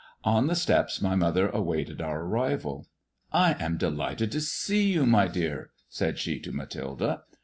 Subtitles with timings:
[0.23, 2.87] On ;he steps my mother awaited our arrival.
[3.31, 7.19] "I am delighted to see you, my dear," said she to Iklathilde.